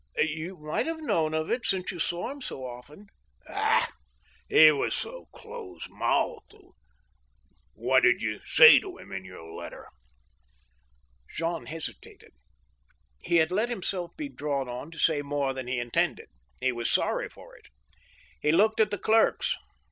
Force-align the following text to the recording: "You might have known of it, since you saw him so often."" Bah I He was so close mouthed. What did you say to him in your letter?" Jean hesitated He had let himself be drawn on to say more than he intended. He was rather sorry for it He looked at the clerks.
"You 0.17 0.57
might 0.57 0.87
have 0.87 0.99
known 0.99 1.35
of 1.35 1.51
it, 1.51 1.63
since 1.63 1.91
you 1.91 1.99
saw 1.99 2.31
him 2.31 2.41
so 2.41 2.65
often."" 2.65 3.05
Bah 3.47 3.85
I 3.85 3.87
He 4.49 4.71
was 4.71 4.95
so 4.95 5.27
close 5.31 5.87
mouthed. 5.91 6.55
What 7.75 8.01
did 8.01 8.19
you 8.23 8.39
say 8.43 8.79
to 8.79 8.97
him 8.97 9.11
in 9.11 9.25
your 9.25 9.51
letter?" 9.53 9.89
Jean 11.37 11.67
hesitated 11.67 12.31
He 13.21 13.35
had 13.35 13.51
let 13.51 13.69
himself 13.69 14.09
be 14.17 14.27
drawn 14.27 14.67
on 14.67 14.89
to 14.89 14.97
say 14.97 15.21
more 15.21 15.53
than 15.53 15.67
he 15.67 15.77
intended. 15.79 16.29
He 16.59 16.71
was 16.71 16.87
rather 16.89 17.07
sorry 17.07 17.29
for 17.29 17.55
it 17.55 17.67
He 18.41 18.51
looked 18.51 18.79
at 18.79 18.89
the 18.89 18.97
clerks. 18.97 19.55